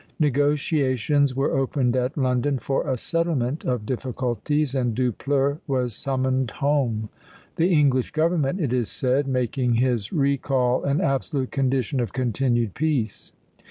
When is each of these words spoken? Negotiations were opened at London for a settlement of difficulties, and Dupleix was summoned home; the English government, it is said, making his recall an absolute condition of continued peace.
Negotiations 0.19 1.35
were 1.35 1.55
opened 1.55 1.95
at 1.95 2.17
London 2.17 2.57
for 2.57 2.89
a 2.89 2.97
settlement 2.97 3.63
of 3.65 3.85
difficulties, 3.85 4.73
and 4.73 4.95
Dupleix 4.95 5.59
was 5.67 5.93
summoned 5.93 6.49
home; 6.49 7.09
the 7.57 7.69
English 7.71 8.09
government, 8.09 8.59
it 8.59 8.73
is 8.73 8.89
said, 8.89 9.27
making 9.27 9.75
his 9.75 10.11
recall 10.11 10.83
an 10.85 11.01
absolute 11.01 11.51
condition 11.51 11.99
of 11.99 12.13
continued 12.13 12.73
peace. 12.73 13.33